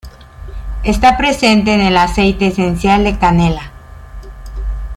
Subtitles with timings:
[0.83, 3.71] Está presente en el aceite esencial de canela.